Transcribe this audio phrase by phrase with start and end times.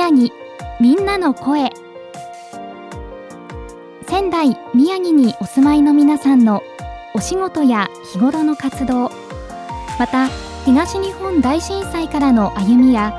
[0.00, 0.34] 宮城。
[0.80, 1.70] みんなの声。
[4.08, 6.62] 仙台宮城にお住まいの皆さんの
[7.14, 9.10] お仕事や日頃の活動。
[9.98, 10.28] また
[10.64, 13.12] 東日本大震災からの歩みや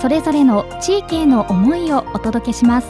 [0.00, 2.88] それぞれの地域への思いをお届けします。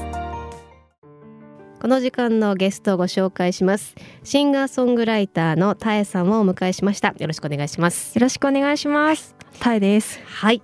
[1.82, 3.94] この時間のゲストをご紹介します。
[4.24, 7.08] シンガーソングライターのタエさんをお迎えしました。
[7.08, 8.16] よろしくお願いします。
[8.16, 9.36] よろしくお願いします。
[9.60, 10.18] タエです。
[10.24, 10.62] はい、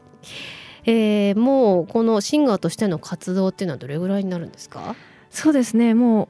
[0.87, 4.95] えー、もうこのシンガーとしての活動っていうのはどれぐらいになるんですか？
[5.30, 5.95] そうですね。
[5.95, 6.29] もう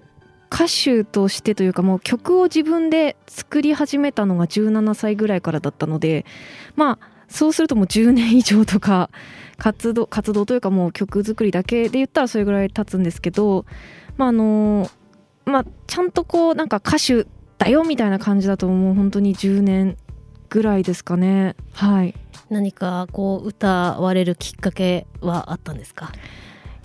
[0.54, 6.24] 歌手としてというかもう曲を自分で作り始めたのが17歳ぐらいからだったので
[6.76, 9.10] まあそうするともう10年以上とか
[9.58, 13.66] 活動活動というかもう曲作りだけで言ったらそれぐらい経つんですけど
[14.16, 14.88] まああの
[15.44, 17.26] まあちゃんとこうなんか歌手
[17.58, 19.96] だよみたいな感じだともう本当に10年
[20.50, 21.56] ぐらいですかね。
[21.72, 22.14] はい。
[22.50, 26.12] 何かこう歌われるきっかけはあったんですか？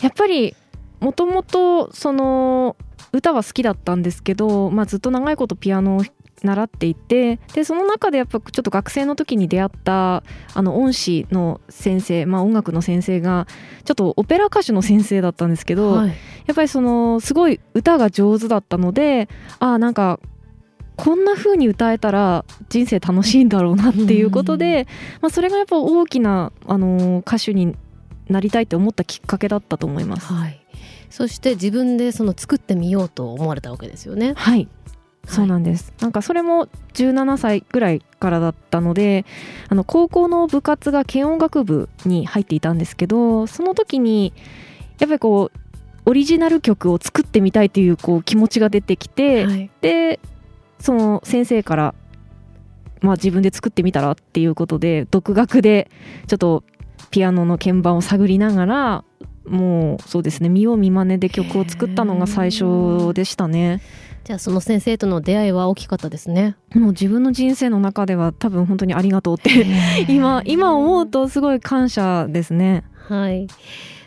[0.02, 0.56] やっぱり
[1.00, 2.76] もともとその
[3.12, 6.04] 歌は好きだったんですけど、まあ、ずっと長いことピアノを
[6.42, 13.46] 習っていてでその中でやっぱちょっと学生の時に出会ったあの恩師の先生、まあ、音楽の先生が
[13.84, 16.14] ちょっとオペラ歌手の先生だったんですけど、はい、や
[16.54, 19.28] っぱりそのすごい歌が上手だったので
[19.60, 20.20] ああなんか
[21.00, 24.86] こんな風に歌えたら人生楽しいんだろうなっていうことで、
[25.22, 27.78] まあ、それがやっぱ大きなあの歌手に
[28.28, 30.34] なりたいって思ったきっかけだったと思います。
[30.34, 30.60] はい。
[31.10, 34.34] そして自分でその作ってみようと思われたわけですよね。
[34.36, 34.68] はい。
[35.24, 39.26] そうなんです、はい、なんかそれも17歳ぐらいからだったので
[39.68, 44.34] あの高校の部活が軽音楽部に入っていたんですけどその時に
[44.98, 45.60] やっぱりこう
[46.10, 50.20] オリジナル曲を作ってみたいというこう気持ちが出てきて、はい、で
[50.80, 51.96] その先生から
[53.02, 55.90] まあ自分で作ってみたらっていうことで独学で
[56.28, 56.64] ちょっと
[57.12, 59.04] ピアノの鍵盤を探りながら
[59.48, 63.82] もうそうですね見よう見まねで曲を作ったのが最初でしたね。
[64.26, 66.56] じゃあその先生との出会いは大きかったですね。
[66.76, 69.66] もう自分の人生の中では多分本当にありがとうって
[70.12, 72.84] 今今思うとすごい感謝ですね。
[73.08, 73.48] はい。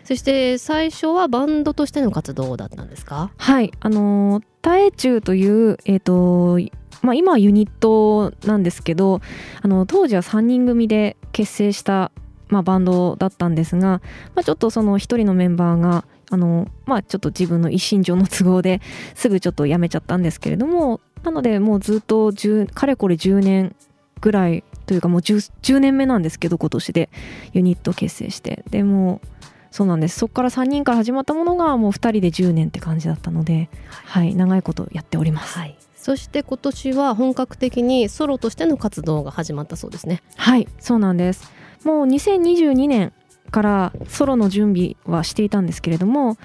[0.05, 3.31] そして最初はバンドとしての活動だったんですか？
[3.37, 6.59] はいあのタエチューというえ、ー、と
[7.03, 9.21] まあ今はユニットなんですけど
[9.61, 12.13] あの当時は3人組で結成した
[12.49, 14.03] まあ、バンドだったんですが、
[14.35, 18.83] まあ、ちょっとその一人のメンバーがあの、まあ、ちょっと自分の一身上の都合で
[19.15, 22.31] すぐちょっと辞めちゃったんですけれどもなのでもうずっと
[22.75, 23.75] かれこれ10年
[24.21, 27.09] ぐらいというかもう 10, 10年目なんですけど今年で
[27.55, 28.65] ユニット結成して。
[28.71, 29.23] でも
[29.73, 30.19] そうなんです。
[30.19, 35.59] そこから3人から始まったものがもう2人で10年って感じだったので、はい、はい、長いことやっております。
[35.59, 35.77] はい。
[35.97, 40.23] そして今年は本格的にソロとしての活動が始まったそうですね。
[40.37, 41.51] はいそうなんです。
[41.85, 43.13] もう2022年
[43.51, 46.37] からソロの準備はしていたんですけれども、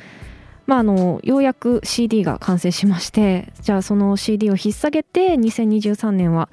[0.68, 6.50] まあ、あのようやく CD が完成しましてじゃあその CD を引っ提げて2023年は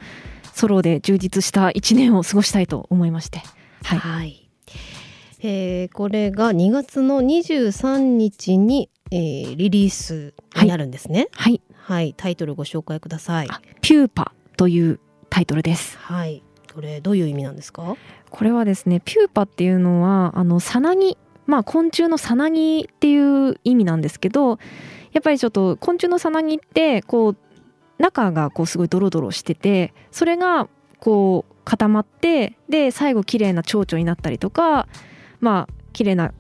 [0.55, 3.43] ソロで充実した1年を過ごしたいと思いまして。
[3.83, 4.44] はい、はい、
[5.47, 13.49] えー、これが2月の23日に、えー、リリースになるんですね、はい、はい、タイトルご紹介ください。
[13.83, 15.99] ピューパというタイトルです。
[15.99, 16.43] はい。
[16.75, 17.95] これどういう意味なんですか？
[18.31, 21.19] これはですねピューパっていうのはあのさなぎ。
[21.47, 24.59] まあ昆虫のさなぎっていう意味なんですけど
[25.13, 27.37] やっぱりちょっと昆虫のさなぎってこう
[27.99, 30.69] 中がこうすごいドロドロしててそれが
[31.01, 34.89] こう固まってで最後綺麗な蝶々になったりとか
[35.45, 36.33] まあ綺麗な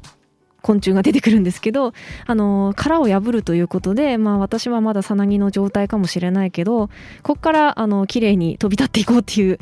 [0.62, 1.92] 昆虫が出てくるんですけど
[2.26, 6.88] あの殻を破るということで、まあ、私はまださなぎの状態かもしれないけど
[7.22, 9.58] ここからあの綺麗に飛び立っていこうっていう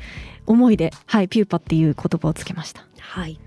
[0.47, 2.87] 思いで、はい、ピューパっていう言葉をつけました。
[2.99, 3.39] はい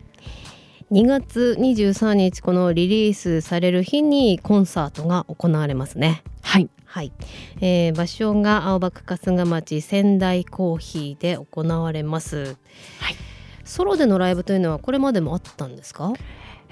[0.91, 6.23] 2月23日このリリースされる日にコンサートが行われますね。
[6.43, 7.11] はい、はい
[7.59, 12.55] えー、場所が青葉区春日町仙台コーヒーで行われます。
[12.99, 13.15] はい、
[13.65, 16.13] ソロでのライブというのはこれまでもあったんですか？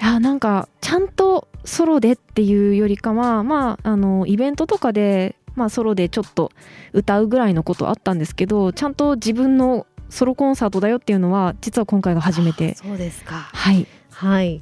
[0.02, 6.52] いやなんかちゃんとソロでっていうよりかはまああのイベントとかでまあソロでちょっと
[6.94, 12.76] 歌うぐらいのことあったんですけどちゃんと自分のソロコンサートだよっていうのは実は今回が初めて。
[12.76, 13.88] そうですかはい。
[14.12, 14.62] はい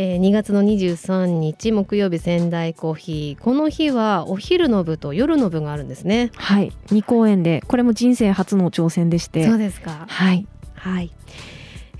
[0.00, 3.42] えー、2月の23日木曜日仙台コーヒー。
[3.42, 6.30] この日はお昼の部と夜の部があるんですね。
[6.36, 6.72] はい。
[6.88, 9.44] 2公演でこれも人生初の挑戦でして。
[9.46, 10.06] そうですか。
[10.08, 10.46] はい
[10.78, 11.10] はい。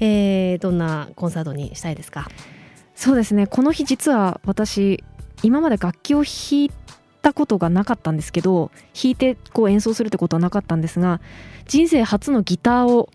[0.00, 2.28] えー、どんなコンサートにしたいですか？
[2.94, 3.46] そうですね。
[3.46, 5.02] この日実は私
[5.42, 6.70] 今まで楽器を弾い
[7.22, 11.20] たことがなかったんですけど弾いてこう演奏するってことはなかったんですが
[11.66, 13.10] 人生初のギターを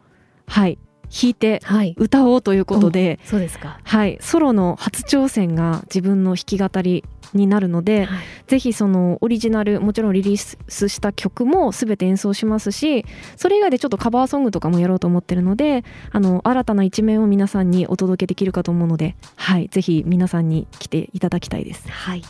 [0.46, 0.78] はい
[1.14, 1.94] 弾いてはい。
[1.98, 3.80] 歌おうということで、そうですか。
[3.84, 8.20] はい、ソロの初挑戦が自分の弾き語りになるので、はい。
[8.48, 13.06] ぜひそのオリジナルもちろんリリースした曲も全て演奏しますし
[13.36, 21.90] それ以外でちょっとカバーソングとかもやろうと思ってるのであの新たな一面を皆さんにお届けできるかと思うので、はい、ぜひ皆さんに来ていただきたいです。
[21.90, 22.22] はい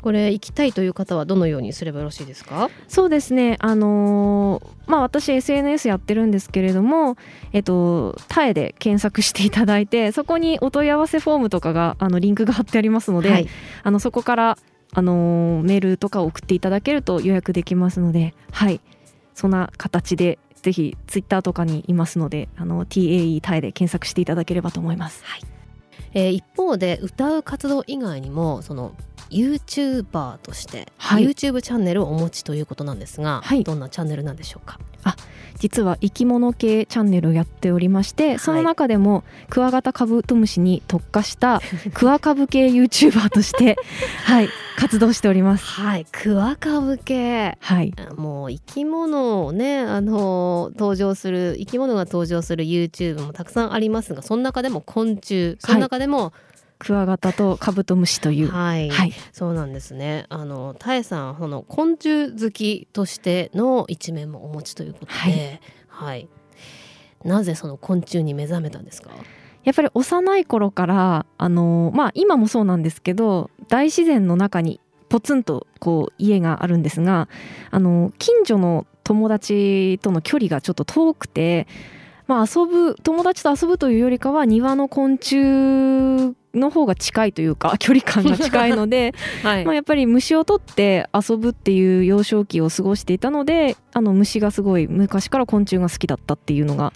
[0.00, 2.70] これ行きたいという方はどのようにすればよろしいですか？
[2.86, 3.56] そうですね。
[3.60, 7.16] あのーまあ私 SNS やってるんですけれども
[7.52, 13.48] えっとタエで検索していただいてそこにお問い合わせフォームとかがあのリンクが貼ってありますので、はい。
[13.82, 14.58] あのそこから
[14.94, 18.80] あのーメールとかを送っていただけると予約できますのではい。
[19.34, 25.22] そんな形でぜひツイッターとかにいますのであの TAE タエで検索していただければと思います。
[26.14, 28.92] えー一方で歌う活動以外にもその
[29.30, 31.24] YouTuber として、はい。
[31.24, 33.64] YouTube チャンネルをお持ちということなんですが、はい。
[33.64, 34.78] どんなチャンネルなんでしょうか？
[35.58, 41.60] 実は生き物系チャンネルをやっておりまして、その中でもクワガタカブトムシに特化した
[41.94, 43.76] クワカブ系 YouTuber として
[44.24, 45.64] はい活動しております。
[45.64, 46.06] はい。
[46.12, 47.58] クワカブ系。
[47.60, 47.92] はい。
[48.16, 56.32] もう生き物をねあの登場する生き物が登場する YouTube もたくさんありますがその中でも昆虫その中でも
[56.78, 60.26] クワガタとカブトムシという、はい、はい、そうなんですね。
[60.28, 66.28] あのタエさんその昆虫好きとしての一面もお持ちということで、はい。
[67.24, 69.10] なぜその昆虫に目覚めたんですか？
[69.64, 77.28] やっぱり幼い頃からあのまあ今もそうなんですけど大自然の中にポツンとこう家があるんですが
[77.70, 81.66] あの近所の友達との距離がちょっと遠くて、
[82.28, 89.64] まあ、遊ぶ友達と遊ぶというよりかは庭の昆虫の方が近いというか 距離感が近いので、 はい。
[89.64, 96.92] まあ、やっぱり虫を取って遊ぶっていう幼少期を過ごしていたのであの虫がすごい昔から昆虫が好きだったっていうのが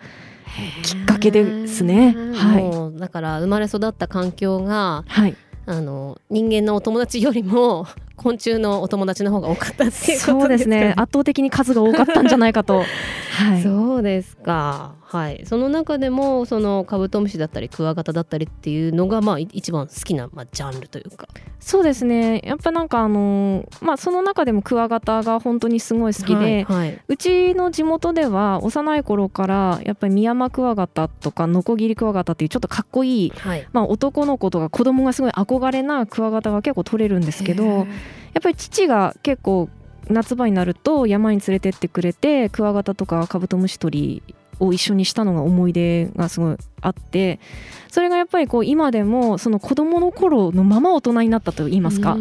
[0.83, 2.17] きっかけですね。
[2.35, 2.63] はい。
[2.63, 5.37] もうだから生まれ育った環境がはい。
[5.65, 7.87] あの人間のお友達よりも
[8.23, 12.85] 昆虫のお友達の方が多かったっていうこそうですすとでかね圧倒的に数が多かったんじゃないかと
[13.33, 14.95] はいそうですか。
[15.03, 15.43] はい。
[15.47, 21.29] その中でもそのカブトムシだったりクワガタだったりっていうのがまあい一番好きなまあジャンルというか。
[21.61, 26.65] そうですねやっぱなんかあのーまあその中でもクワガタが本当にすごい好きで、はい。
[26.65, 33.67] はいうちの地元では幼い頃からやっぱりミヤマクワガタとかノコギリクワガタっていうちょっとかっこいいはい。
[33.73, 37.87] まあ、男の子とか子供がすごい憧れなクワガタが結構取れるんですけど
[38.35, 39.69] やっぱり父が結構
[40.09, 47.41] 夏場になると山に連れてってくれてクワガタとかカブトムシ取りを一緒にしたのが思い出がすごいあって
[47.88, 52.17] それがやっぱりこう今でもその子供の頃のまま大人になったと言いますか、あ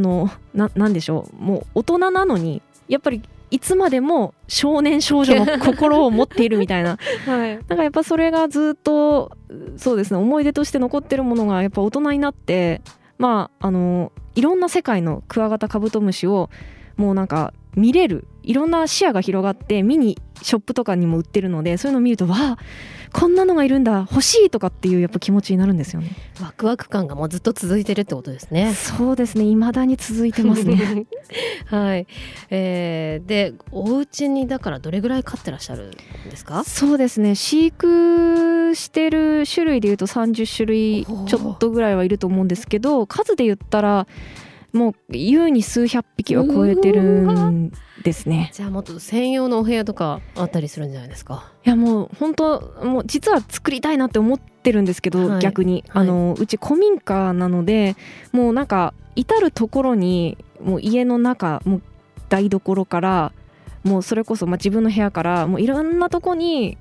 [0.00, 7.56] のななんでしょうもう大人なのにやっぱりいつまでも少年少女の心を持っているみたいな はい。
[7.68, 9.36] なんかやっぱそれがずっと
[9.76, 12.80] そうですね思い出として残ってるものがやっぱ大人になって
[13.18, 16.50] まああのいろんな世界のクワガタカブトムシを
[16.96, 18.26] もうなんか見れる。
[18.42, 22.58] いろんな視野が広がって見にショップとかにも売ってるのでそういうのを見るとわあ
[23.12, 26.10] こんなのがいるんだ欲しいとかっていうやっぱ気持ちになるんですよね。
[26.40, 28.74] ワクワク感がもうずっと続いてるってことですね。
[28.74, 31.06] そうですね未だに続いてますね。
[31.66, 32.06] はい。
[32.50, 35.88] えー、でお家にだからどれぐらい飼ってらっしゃる
[36.26, 36.64] んですか？
[36.64, 44.06] そうですね飼育してる種類でいうと30種類ちょっとぐらいはいると思うんですけど数で言ったら
[44.76, 47.72] もう優に数百匹は超えてるん
[48.04, 48.50] ですね。
[48.52, 51.52] じゃあもっと専用のお部屋とかあったりするんじゃないですか？
[51.64, 57.96] いやもう本当もう実は作りたいなって思ってるんですけど、はい逆に、はいあのうち古民家なので
[58.32, 61.82] もうなんか至る所にもう家の中もう
[62.28, 63.32] 台所から
[63.82, 66.76] もうそれこそまあ自分の部屋からもういろんなとこに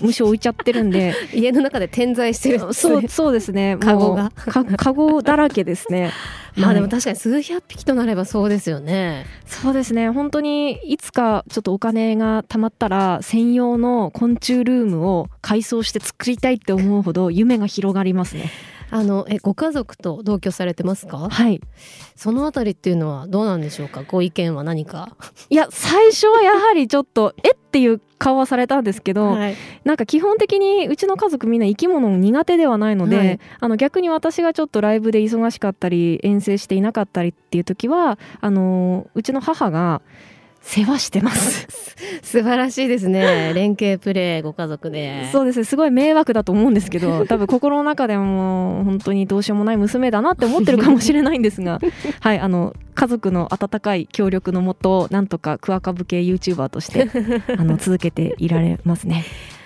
[0.00, 1.14] 虫を置いちゃってるんで。
[1.34, 2.58] 家の中で点在してる。
[2.74, 3.76] そうそうですね。
[3.80, 4.30] カゴが。
[4.30, 6.10] かカゴだらけですね。
[6.56, 6.90] まあでもはい。
[6.90, 9.26] 確かに数百匹となればそうですよね。
[9.46, 10.10] そうですね。
[10.10, 18.50] 本当にいつかちょっとお金が貯まったら専用の昆虫ルームを改装して作りたいって思うほど夢が広がりますね
[18.90, 21.28] あのえご家族と同居されてますか？
[21.30, 21.60] はい
[22.16, 24.02] そのあたりっていうのはどうなんでしょうか？
[24.02, 25.16] ご意見は何か？
[25.48, 29.56] いや最初はやはりちょっとえっていう顔はされたんですけど、はい。
[29.84, 40.02] なんか基本的にうちの家族みんな生き物苦手ではないので、はいあの逆に私がちょっとライブで忙しかったり遠征していなかったりっていう時はあのうちの母が
[40.62, 41.66] 世話してます。
[42.22, 43.52] 素晴らしいですね。
[43.54, 45.28] 連携プレーご家族で。
[45.32, 51.80] そうですねすごい迷惑だと思うんですけど 多分心の中でも本当にどうしようもない娘だなって思ってるかもしれないんですが
[52.20, 57.08] はいあの家族の温かい協力のもとなんとかクワカブ系 YouTuber として
[57.56, 59.24] あの続けていられますね。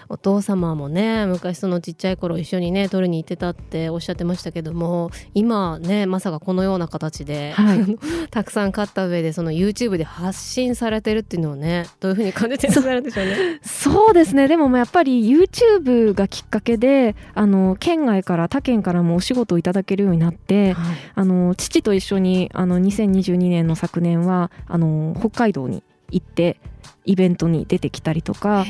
[0.09, 7.99] お父様もね昔そのちっちゃい頃一緒にね取りに行ってたっておっしゃってましたけども今ねまさかこのような形で、はい、
[8.31, 13.61] たくさん買った上でその YouTube で発信されてるっていうのをねどういうふうに感じてらっしゃるんでしょうね。
[13.63, 14.49] そうですね。
[14.49, 26.61] でもやっぱり YouTube がきっかけであの県外から他県からもお仕事をいただけるようになって、はい、あの父と一緒にあの2022年の昨年はあの北海道に行って
[27.05, 28.65] イベントに出てきたりとか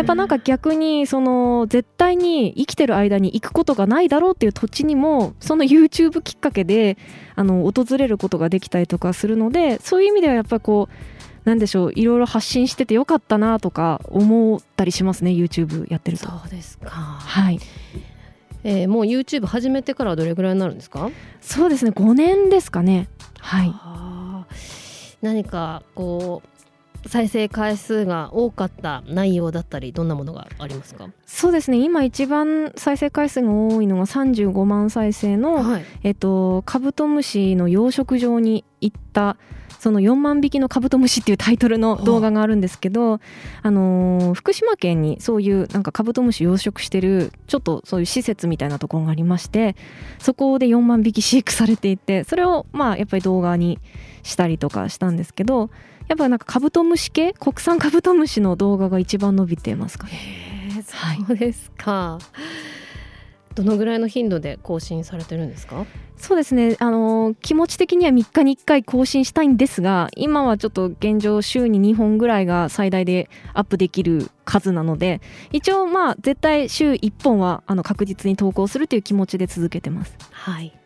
[0.00, 6.96] やっぱなんか逆にその絶対に生きてる間に行くことがないだろうっていう土地にもその YouTube きっかけで
[7.34, 16.28] あの訪れることができたりとかするのでそういう意味ではやっぱりこうなんでしょういろいろ発信しててよかったなとか思ったりしますね YouTube やってると。
[16.28, 16.88] そうですか。
[16.90, 17.58] はい。
[18.64, 21.10] えー、もう YouTube 始めてからどれぐらいになるんですか？
[21.40, 23.08] そうですね5年ですかね。
[23.38, 23.72] はい。
[25.22, 26.48] 何かこう
[27.06, 31.08] 再生回数が多かった内容だったりどんなものがありますか？
[31.26, 31.78] そうですね。
[31.78, 39.36] 今一番再生回数が多いのが35万再生の、はい、えっと、カブトムシの養殖場に行った
[39.80, 43.18] その4万匹のカブトムシっていうタイトルの動画があるんですけど、
[43.62, 49.76] あのー、福島県にそういうなんかカブトムシ養殖してるちょっとそういう施設みたいなところがありまして
[50.18, 53.78] そこで4万匹飼育されていてそれをまあやっぱり動画に
[54.22, 55.70] したりとかしたんですけど
[56.08, 60.12] やっぱなんかカブトムシ系国産カブトムシの動画が一番伸びてますかね。
[61.26, 62.24] そうですか、はい、
[63.54, 65.84] どのぐらいの頻度で更新されてるんですか？
[66.16, 66.76] そうですね。
[66.80, 80.14] あの気持ち的には3日に1回更新したいんですが今はちょっと現状週に2本ぐらいが最大でアップできる数なので一応まあ絶対週1本はあの確実に投稿するという気持ちで続けてます。
[80.30, 80.76] はい、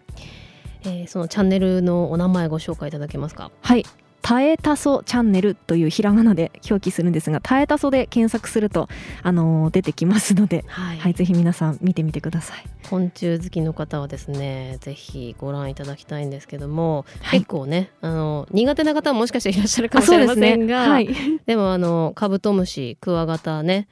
[0.84, 3.50] えー、そのチャンネルのお名前ご紹介いただけますか？
[3.60, 3.84] はい
[4.24, 8.88] タエタソチャンネルというひらがなで表記するんですがタエタソで検索すると、
[9.22, 12.64] あのー、出てきますので、はい、はい、ぜひ皆さん見てみてください。
[12.88, 21.08] 昆虫好きの方はですねぜひご覧いただきたいんですけども、はい、結構ねあの苦手な方ももしかしていらっしゃるかもしれませんが、ねはい、
[21.44, 23.88] でもあのカブトムシクワガタね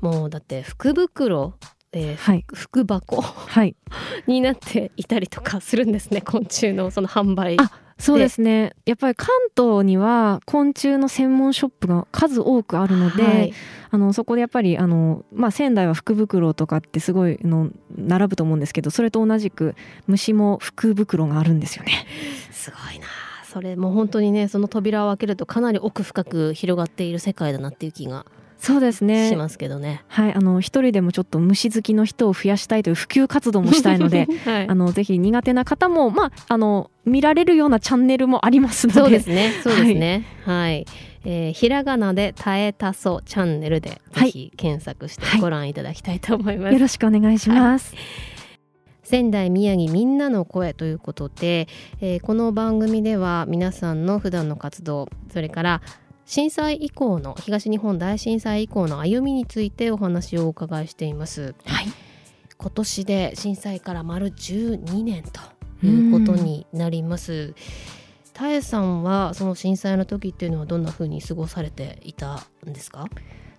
[0.00, 1.52] もうだって福袋
[1.94, 3.76] えーはい、福箱、はい、
[4.26, 7.58] になっていたりとかするんですね昆虫のその販売
[8.02, 8.74] そうですね。
[8.84, 13.52] やっぱり関東には昆虫の専門ショップが数多くあるので、はい、
[13.90, 19.76] あのそこでやっぱりあの、まあ、仙台は福袋とかってすごいの並ぶと思うんですけどそれと同じく
[20.08, 21.92] 虫も福袋があるんですよね。
[22.50, 23.06] すごいな。
[23.44, 28.26] それも本当にねその扉を開けるとかなり奥深く広がっている世界だなっていう気が
[28.62, 29.28] そうですね。
[29.28, 30.04] しますけどね。
[30.06, 39.00] はいあの一人でもちょっと虫好きの人を増やしたいという普及活動もしたいので、 はい、あのぜひ苦手な方もまああの見られるようなチャンネルもありますので。
[39.00, 39.52] そうですね。
[39.64, 40.24] そうですね。
[40.44, 40.86] はい、はい、
[41.24, 47.96] えー、ひらがなでたえたそチャンネルでぜひ検索してご覧いただきたいと思います、はい、よろしくお願いします、
[49.02, 51.68] 仙台宮城みんなの声ということで、
[52.00, 55.82] えー、この番組では皆さんの普段の活動それから
[56.32, 61.54] 震災以降の東日本大震災以降の歩みについてお話をお伺いしています。
[61.66, 61.86] はい、
[62.56, 67.54] 今年で震災から丸12年ということになります。
[68.32, 73.10] たえさんはその震災の時っていうのはどんな風に過ごされていたんですか？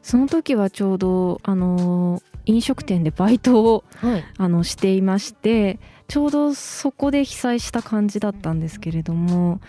[0.02, 9.62] その時はちょうどあの飲食店でバイトを、はい、あのしていましてちょうどそこで被災した感じだったんですけれども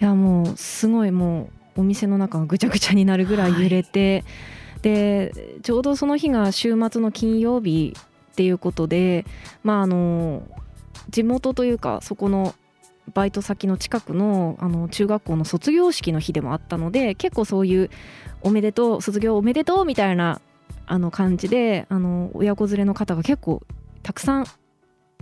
[0.00, 4.24] いやもうすごいもうお店の中がぐちゃぐちゃになるぐらい揺れて、
[4.74, 7.96] はい、でちょうどその日が週末の金曜日
[8.32, 9.24] っていうことで
[9.62, 10.42] まああの
[11.10, 12.54] 地元というかそこの
[13.12, 17.90] バイト先の近くのあの中学校の卒業式の日でもあったので結構そういう
[18.42, 20.40] おめでとう卒業おめでとうみたいな
[20.86, 23.62] あの感じであの親子連れの方が結構
[24.02, 24.46] たくさん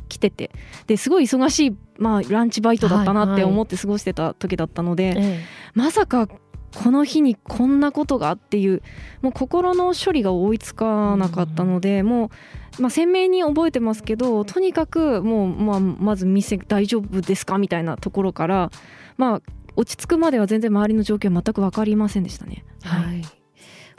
[0.09, 0.51] 来てて
[0.87, 5.39] ですごい忙しい、まあ、ランチバイトだったなって思って過ごしてた時だったので、はいはい、
[5.75, 6.29] まさか
[6.75, 8.83] この日にこんなことがっていう
[9.23, 12.31] もう心の処理が追いつかなかったので、うん、も
[12.79, 18.71] う、まあ、鮮明に覚えてますけどとにかくもう、まあ、まず店大丈夫ですかみたいなところから、
[19.17, 19.43] まあ、
[19.77, 22.65] 落ち着くまでは全然周りの状況は全く分かりませんでしたね。
[22.83, 23.23] はい、はい、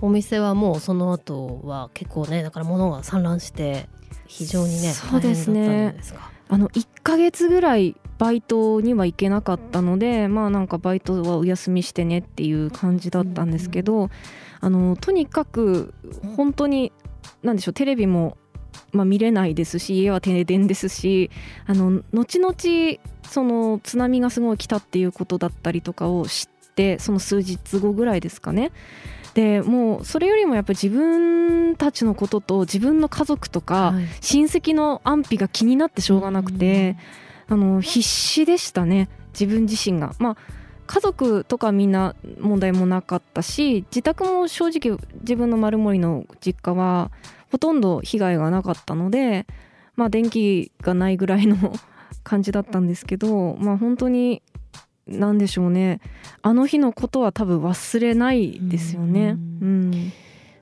[0.02, 3.90] お店はもうその後は結構ねだから物が散乱して
[4.28, 5.96] 非常にねそうですね
[6.50, 14.10] あの1か月ぐらいバイトには行けなかったのでまあなんかバイトはお休みしてねっていう感じだったんですけど、
[14.60, 15.94] あのとにかく
[16.36, 16.92] 本当に
[17.44, 18.38] 何でしょうテレビも、
[18.92, 21.30] まあ、見れないですし家は停電ですし
[21.66, 28.72] あの後々その津波がすごい来たっていうことだったりとかを知ってその数日後ぐらいですかね
[29.40, 34.06] でもうそれよりもやっぱり自分たちのことと自分の家族とかはい。
[34.20, 36.98] 親戚の安否が気になってしょうがなくて、
[37.48, 39.08] あの必死でしたね。
[39.32, 40.14] 自分自身が。
[40.20, 40.38] まあ
[40.88, 47.10] 家族とかみんな問題もなかったし自宅も正直自分の丸森の実家は
[47.50, 49.46] ほとんど被害がなかったので
[49.96, 51.56] まあ電気がないぐらいの
[52.26, 54.42] 感じだったんですけどまあ本当に
[55.12, 56.00] 何でしょうね。
[56.42, 59.38] あの日のことは多分忘れないですよね。
[59.62, 60.12] ううん。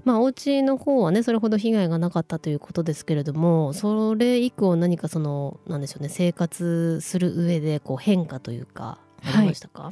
[0.03, 9.91] まあお家の方はねそれほど被害がなかったということですけれどもそれ以降何かそのなんでしょうね生活する上でこう変化というかありましたか、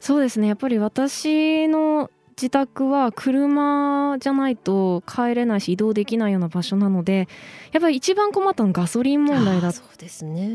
[0.00, 0.48] そうですね。
[0.48, 7.28] やっぱり私の自宅は車じゃないと帰れないし移動できないような場所なので
[7.72, 9.74] やっぱり一番困ったのはガソリン問題だっ。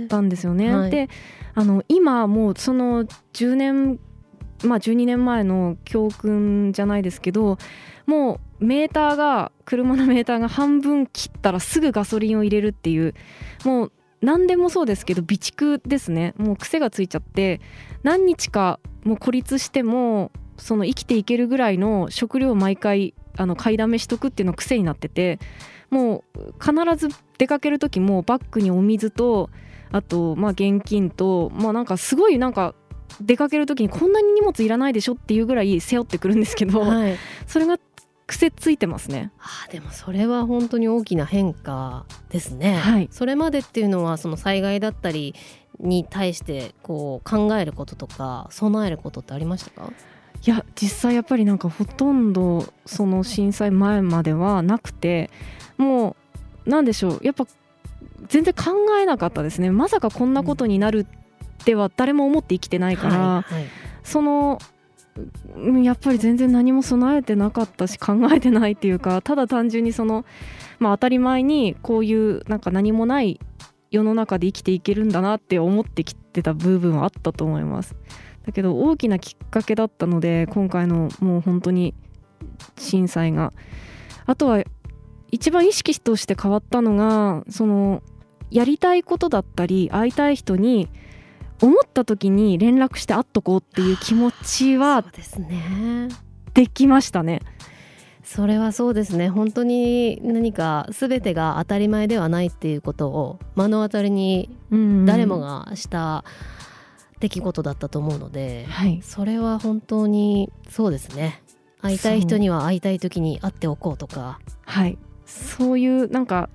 [0.07, 0.73] たんですよね。
[0.73, 1.09] はいで
[1.53, 3.99] あの今もうその10年
[4.63, 7.59] まあ12年前の教訓じゃないですけど
[8.07, 13.13] もうメーターが車のメーターが半分切ったらすぐガソリンを入れるっていう
[13.63, 17.61] もう何でもそうですけど備蓄ですねもう癖がついちゃって
[18.03, 25.39] 何日かもう孤立してもその生きていけるぐらいの食料を毎回あの買いだめしとくっていうのが癖になってて
[25.89, 29.49] もう必ず出かける時もバッグにお水と
[29.91, 32.75] あとまあ現金とまあなんかすごいなんか
[33.21, 37.77] 出かける時にこんなに荷物いらないでしょっていうぐらい背負ってくるんですけど、はい、それが
[38.27, 39.31] 癖ついてますね。
[39.37, 42.75] あーでもそれは本当に大きな変化ですね。
[42.75, 45.35] はいそれまでっていうのはその災害だったり
[45.79, 49.91] に対してこう考えることとか備えることってありましたか？
[50.45, 55.29] いや実際やっぱりなんかほとんどその震災前まではなくて
[55.77, 56.15] も
[56.65, 57.47] うなんでしょうやっぱ
[58.27, 61.07] 全然考えなかったですねまさかこんなことになる
[61.61, 63.65] っては誰も思って生きてないから、はいはい
[64.05, 64.59] その
[65.55, 70.25] うんやっぱり全然何も備えてなかったし考えてないっていうかただ単純にその、
[70.77, 73.39] まあ、当たり前にこういうなんか何もない
[73.91, 77.95] 世の中で生きていけるんだなって思ってきてた部分はあったと思います。
[78.45, 81.93] だけど大きなきっかけだったので今回のもう本当に
[82.77, 83.53] 震災が
[84.25, 84.63] あとは
[85.31, 88.03] 一番意識として変わったのがその
[88.51, 90.89] やりたいことだったり会いたい人に
[91.61, 96.09] 思った時に連絡して会っとこうっていう気持ちはそうですね。
[96.53, 97.41] できましたね。
[98.23, 104.57] それはそうですね本当に何か全てが当たり前ではないっていうことを目の当たりに
[105.05, 106.25] 誰もがした
[107.19, 109.01] 出来事だったと思うので、はい。
[109.01, 111.41] それは本当にそうですね。
[111.81, 114.39] 会いたい人には会いたい時に会っておこうとか。
[114.65, 114.97] はい。
[115.25, 116.49] そういうなんか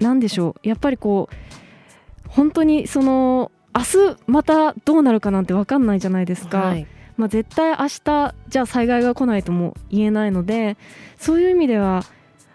[0.00, 0.68] なんでしょう。
[0.68, 6.86] やっぱりこう本当にその明日またどうなるかなんて分かんないじゃないですか、はい。
[7.16, 10.76] まあ、絶対明日じゃあ災害が来ないとも言えないので
[11.18, 12.04] そういう意味では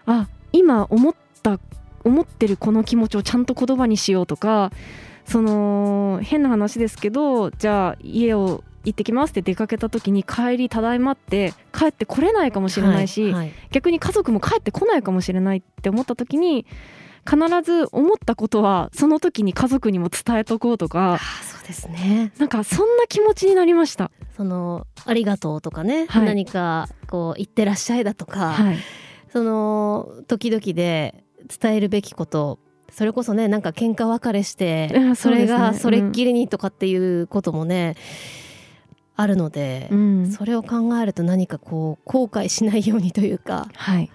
[0.06, 1.58] あ今思った
[2.04, 4.72] 思ってるこの気持ちをちゃんと言葉にしようとか
[5.32, 13.52] その変な話ですけどじゃあ家を行ってきますって出かけた時に帰りただいまって帰ってこれないかもしれないし、はいはい。
[13.70, 16.66] 逆に家族も帰ってこないかもしれないって思った時に
[17.24, 22.32] 必ず思ったことはその時に家族にも伝えとこうとあかーそうですね。
[22.38, 24.10] なんかそんな気持ちになりました。
[24.36, 26.26] そのありがとうとかね、はい。
[26.26, 28.78] 何かこう言ってらっしゃいだとか、はい。
[29.32, 32.58] その時々で伝えるべきこと
[32.92, 37.96] それこそねなんか喧嘩別れしてうんそれがそれっきりにとかっていうこともね、
[39.16, 44.10] あるので、うんそれを考えると何かこう後悔しないようにというかはい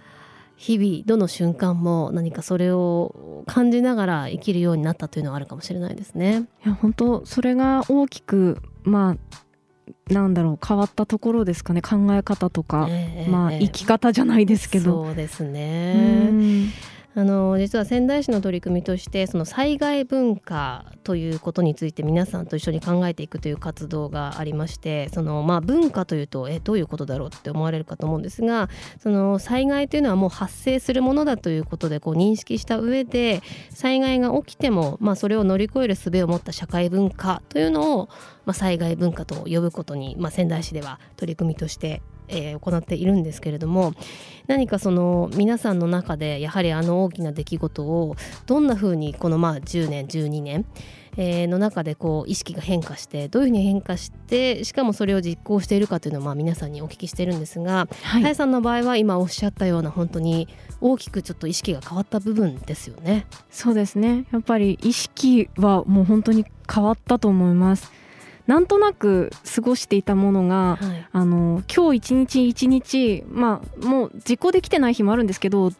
[0.55, 6.45] 日々どの瞬間も何かそれを感じながら生きるようになったというのはあるかもしれないですね。
[6.65, 15.05] いや本当それが大きくまあなんだろう変わったところですかね考え方とか、ええまあええ生き方じゃないですけど。
[15.05, 16.71] そうですうね。
[17.17, 28.69] あの実は仙台市の取り組みとしてその災害文化ということについて皆さんと一緒に考えていくという活動がありましてその、まあ、文化というとえどういうことだろうって思われるかと思うんですが
[29.01, 38.09] その災害というのはもう発生するものだということでこう認識した上で災害が起きても、まあ、それを乗り越える術を持った社会文化というのを、
[38.45, 43.93] まあ、災害文化と呼ぶことに、まあ、仙台市では取り組みとして、えー行っているんですけれども
[44.47, 50.65] 何かその皆さんの中でやはりあの大きな出来事をどんな風にこのまあ10年12年
[51.19, 58.21] えーの中でこう意識が変化してどういうふうに変化してしかもそれを実行しているかというのをまあ皆さんにお聞きしてるんですがはい。
[58.21, 60.47] 林さんの場合は今おっしゃったような本当に
[60.79, 63.25] 大きくちょっと意識が変わった部分ですよね。
[63.49, 64.25] そうですね。
[64.31, 67.91] やっぱり意識はもう本当に変わったと思います
[68.47, 71.07] なんとなく過ごしていたものが、はい。
[71.11, 75.71] あの今日一日一日まあもう実行できてない日もあるんですけど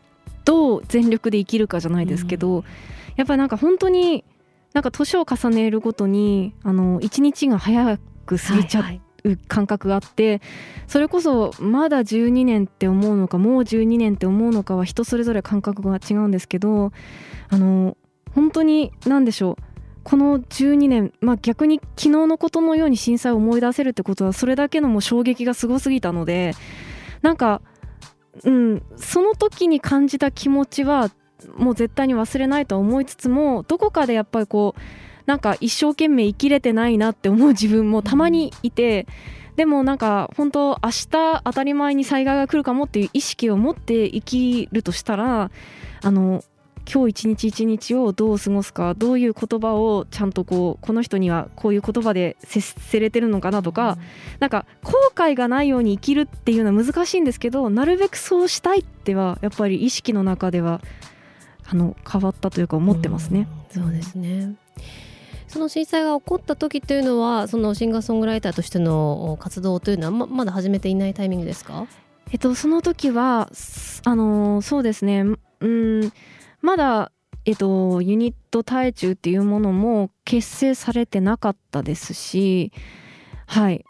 [0.46, 2.64] どう全力で生きるかじゃないですけど、
[3.16, 4.24] やっぱりなんか本当に
[4.74, 8.92] なんか年を重ねるごとにあの一日が早く過ぎちゃ
[9.24, 10.42] う感覚があって
[10.88, 16.92] それこそまだ12年って思うのかもう12年って思うのかは人それぞれ感覚が違うんですけど
[17.50, 17.98] あの
[18.34, 19.77] 本当に何でしょう
[20.08, 26.54] この12年、まあ、逆に昨日のことのように震災を思い出せるってことはそれだけのもう衝撃がすごすぎたので
[27.22, 27.62] なんか、
[28.46, 31.12] うん、その時に感じた気持ちは
[31.58, 34.82] もう絶対に忘れないと思いつつもどこかでやっぱりこう
[35.26, 39.08] なんか一生懸命生きれてないなって思う自分もたまにいて、
[39.58, 45.52] でもなんか本当明日当たり前に災害が来るかもっていう意識を持って生きるとしたら
[46.02, 46.46] あの
[46.90, 53.98] 今日一日一日をどう過ごすかどういう言葉をちゃんとこうこの人にはこういう言葉で接せれてるのかなとか、
[54.40, 60.80] なんか後悔がないように生きるっていうのは難しいんですけどなるべくそうしたいってはやっぱり意識の中では
[61.70, 63.50] あの変わったというか思ってますね。
[63.76, 64.56] うんそうですね。
[65.50, 71.86] その震災が起こった時というのはそのシンガーソングライターとしての活動というのはままだ始めていないタイミングですか？
[72.32, 75.24] えっと、その時はすあのーそうですね。
[75.62, 76.12] うん
[76.68, 77.14] まだ、
[77.46, 82.74] えっと、ユニット耐中っていうものも結成されてなかったですし
[83.46, 83.86] はい。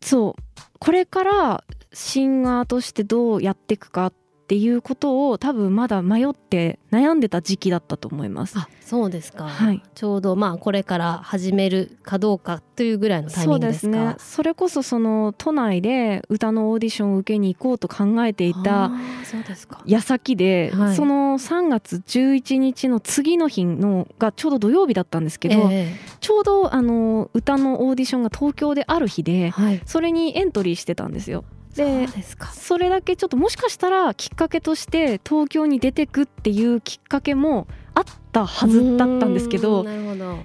[0.00, 0.42] そう。
[0.78, 4.12] これからシンガーとしてどうやっていくかっ
[4.44, 8.58] ていうことを多分まだ迷って悩んでた時期だったと思います。
[8.58, 9.82] あそうですか、はい。
[9.94, 13.80] ちょうどまあこれから始めるかどうかというぐらいのタイミングですか。
[13.82, 14.14] そうですね。
[14.18, 18.90] それこそその都内で歌のオーディションを受けに行こうと考えていた
[19.24, 19.82] そうですか。
[19.86, 20.96] 矢先で、はい。
[20.96, 29.80] その3月11日の次の日のがちょうど土曜日だったんですけど、えちょうどあの歌のオーディションが東京である日えではい。
[29.86, 31.44] それにエントリーしてたんですよ。
[31.74, 32.48] でそうですか。
[32.48, 39.84] それだけちょっともしかしたらきっかけとして東京に出てくっていうきっかけもあったはずだったんですけど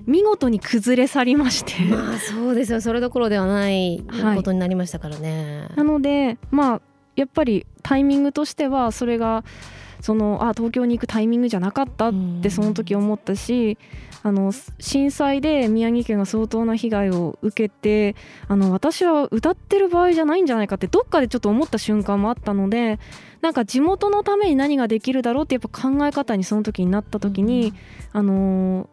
[0.06, 1.84] 見事に崩れ去りまして。
[1.84, 6.82] まあそうですよそれどころではないはいことになりましたからね、なのでまあ
[7.16, 9.44] やっぱりタイミングとしてはそれが
[10.02, 13.78] そのあ東京に行くタイミングじゃなかったってその時思ったし
[14.28, 18.16] あの震災で宮城県が相当な被害を受けて
[18.48, 23.00] あの私は歌ってる場合じゃないんじゃないかってどっかでちょっと思った瞬間もあったので
[23.42, 27.74] なんか地元のために何ができるだろうってやっぱ考え方にその時になった時に、
[28.12, 28.90] あの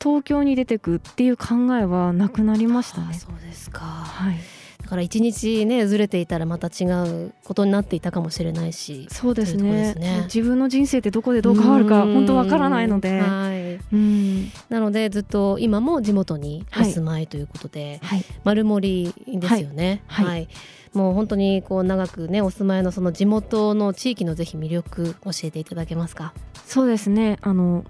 [0.00, 3.08] 東京に出てくっていう考えはなくなりましたね。
[3.10, 3.80] あそうですか。
[3.80, 9.94] はいだから一日ねずれていたらまた違うことになっていたかもしれないしそうですね。
[9.94, 10.22] ね。
[10.24, 14.50] 自分の人生ってどこでどう変わるか本当わからないので、はい、うん。
[14.68, 20.02] なのでずっと今も地元にお住まいということで、はい、丸森ですよね。
[20.06, 20.26] はい。
[20.26, 20.48] はい。
[20.92, 26.34] もう本当にこう長くねお住まいのその地元の地域のぜひ魅力教えていただけますか？
[26.66, 27.38] そうですね。
[27.42, 27.84] あの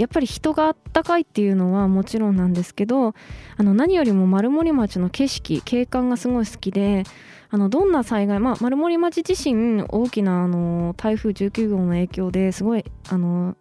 [0.00, 3.14] やっぱり人があったかいっていうのはもちろんなんですけど
[3.56, 7.04] あの何よりも丸森町の景色景観がすごい好きで
[7.50, 13.56] あのどんな災害、まあ、丸森町自身大きなあの台風19号の影響ですごいあの、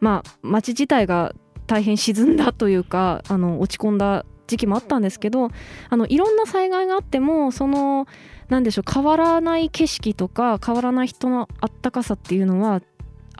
[0.00, 1.34] まあ、町自体が
[1.68, 5.50] 大変沈んだというかあの落ち込んだ時期もあったんですけど
[5.88, 8.08] あのいろんな災害があってもその
[8.48, 12.82] なんでしょう変わらない景色とか変わらない人のあったかさっていうのは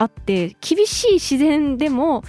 [0.01, 2.23] あって厳しい自然でも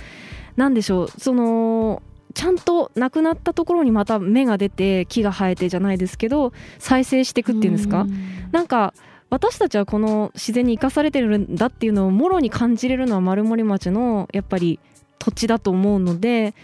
[0.57, 2.03] なんでしょうその
[2.35, 8.07] ちゃんとなくなったところにまた芽が出て木が生えてじゃないですけど再生していくっていうんですか？
[8.53, 8.93] なんか
[9.31, 14.79] 私たちはこの自然に生かされてるんだっていうのをもろに感じれるのは丸森町のやっぱり
[15.19, 16.55] 土地だと思うので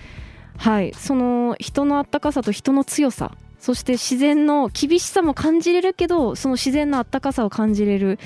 [0.57, 8.18] はいその人のあったかさと人の強さそして自然の厳しさも感じれるけどその自然のあったかさを感じれる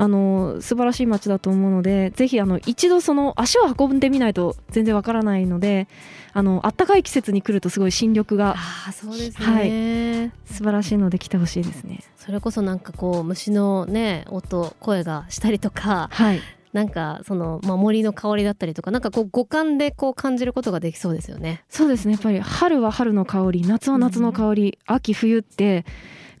[0.00, 5.88] あの素晴らしい街だと思うのでぜひあの一度その足を運んでみないと全然わからないので
[6.32, 10.32] あの暖かい季節に来るとすごい新緑がああそうですね、はい。
[10.46, 12.04] 素晴らしいので来てほしいですね。
[12.16, 16.40] それこそなんかこう虫のね音声がしたりとかはい。
[16.72, 21.64] なんかその、まあ、森の香りだったりとかなんかこう五感でこう感じることができそうですよね。
[21.68, 22.12] そうですね。
[22.12, 25.84] やっぱり春は春の香り夏は夏の香り、秋冬って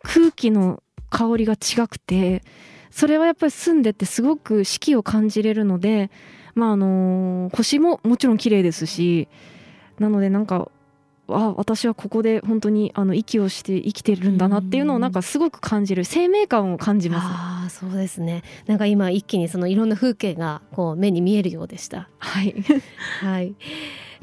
[0.02, 2.44] 空気の香りが違くて
[2.90, 6.10] それはやっぱり住んでってすごく四季を感じれるので
[6.54, 9.28] まああの星ももちろん綺麗ですし
[9.98, 10.70] なのでなんか
[11.28, 17.34] あ私はここで本当にあの息をして生きてるんだなっていうのをなんかすごく感じる生命感を感じますね。
[17.34, 22.08] ああそうですねなんか今一気にそのいろんな風景がこう目に見えるようでした。
[22.18, 22.54] はい、
[23.20, 23.54] はい、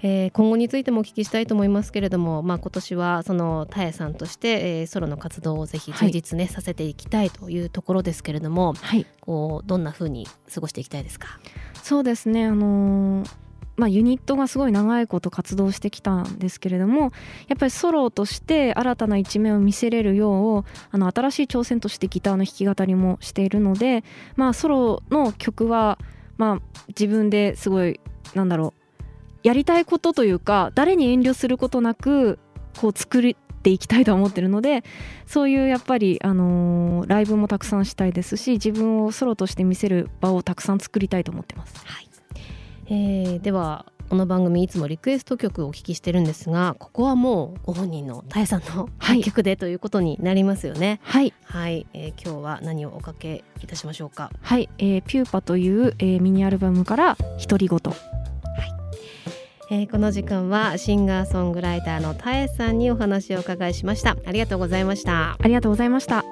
[0.02, 11.40] えー、今後についてもお聞きしたいと思いますけれども、まあ、今年はそのたえさんとして、えー、ソロの活動をぜひ充実ね、はい、させていきたいというところですけれども、はい、こうどんなふうに過ごしていきたいですか？
[11.82, 13.32] そうですね、あのー
[13.78, 17.12] まあ、ユニットがすごい長いこと活動してきたんですけれども
[17.50, 24.06] やっぱりソロとして新たな一面を見せれるようあの新しい挑戦としてギターの弾き語りもしているので、
[24.38, 26.00] まあ、ソロの曲は、
[26.38, 28.00] まあ、自分ですごい
[28.34, 28.85] なんだろう
[29.46, 32.40] やりたいことというか誰に遠慮することなく
[32.80, 34.84] こう作っていきたいと思ってるので
[35.28, 41.76] そういうやっぱり、あのー、ライブもたくさんしたいですし自分をソロとして見せる場をたくさん作りたいと思ってます。
[41.86, 42.10] はい。
[42.88, 48.90] えー、ではこの番組いつもリクエスト曲をお聞きしてるんですがここはもうご本人のたえさんの
[49.24, 51.00] 曲で、はい、ということになりますよね。
[51.04, 51.88] はい、はい。
[51.94, 54.32] えー、今日は何をおかけいたしましょうか？
[54.42, 58.25] はい、えー、ピューパという、えー、ミニアルバムから独り言はい
[59.72, 64.16] えー、この時間はシンガーソングライターのたえさんにお話をお伺いしました。
[64.26, 65.38] ありがとうございました。
[65.40, 66.24] ありがとうございました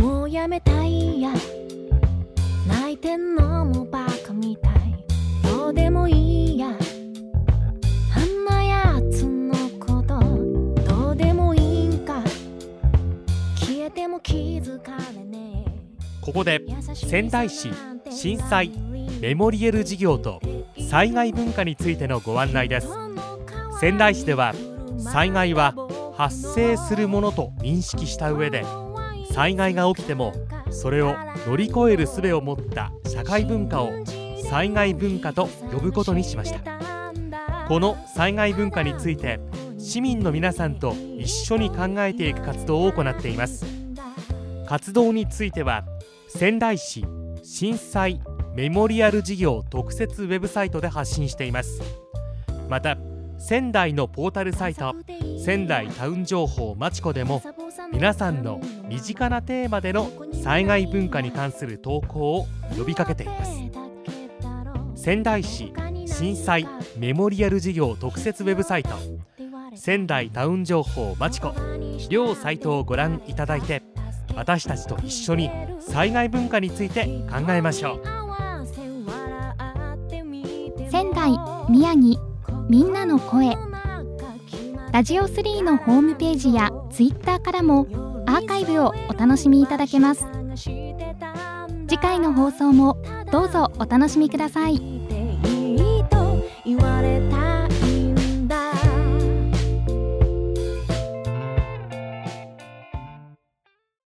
[0.00, 1.30] もうやめたいや。
[2.66, 4.72] 泣いてんのもバカみたい。
[5.42, 6.87] どうでもいいや。
[16.22, 16.62] ここで
[16.94, 17.70] 仙台市
[18.10, 18.72] 震災
[19.20, 20.40] メモリエル事業と
[20.88, 22.88] 災害文化についてのご案内です。
[23.80, 24.54] 仙台市では
[24.98, 25.74] 災害は
[26.16, 28.64] 発生するものと認識した上で
[29.32, 30.32] 災害が起きても
[30.70, 31.14] それを
[31.46, 33.90] 乗り越える術を持った社会文化を
[34.50, 36.60] 災害文化と呼ぶことにしました。
[37.68, 39.38] この災害文化について
[39.78, 43.77] 市民の皆さんと一緒に考えていく活動を行っています。
[44.68, 45.86] 活動については
[46.28, 47.02] 仙台市
[47.42, 48.20] 震災
[48.54, 51.80] メモリアル事業特設ウェブサイトで発信しています。
[52.68, 52.98] また
[53.38, 54.94] 仙台のポータルサイト
[55.42, 57.42] 仙台タウン情報まちこでも
[57.90, 60.10] 皆さんの身近なテーマでの
[60.44, 63.52] 災害文化に関する投稿を呼びかけています。
[64.96, 65.72] 仙台市
[66.04, 68.90] 震災メモリアル事業特設ウェブサイト
[69.74, 71.54] 仙台タウン情報まちこ
[72.10, 73.82] 両サイトをご覧いただいて
[74.38, 78.02] 私たちと一緒に災害文化について考えましょう。
[80.88, 81.32] 仙台
[81.68, 82.20] 宮城
[82.70, 83.56] みんなの声。
[84.92, 87.88] ラジオ3のホームページやツイッターからも
[88.26, 90.24] アーカイブをお楽しみいただけます。
[91.88, 92.96] 次回の放送も
[93.32, 94.80] どうぞお楽しみください。